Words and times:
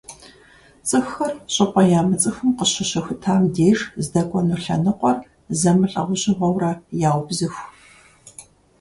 ЦӀыхухэр 0.87 1.33
щӀыпӀэ 1.53 1.83
ямыцӀыхум 1.99 2.49
къыщыщыхутам 2.57 3.41
деж 3.53 3.79
здэкӀуэну 4.05 4.61
лъэныкъуэр 4.63 5.17
зэмылӀэужьыгъуэурэ 5.59 6.71
яубзыху. 7.09 7.65